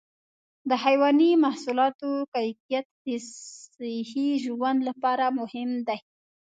د 0.69 0.71
حيواني 0.83 1.31
محصولاتو 1.43 2.09
کیفیت 2.33 2.87
د 3.05 3.07
صحي 3.77 4.29
ژوند 4.43 4.79
لپاره 4.89 5.25
مهم 5.39 5.69
دی. 5.87 5.99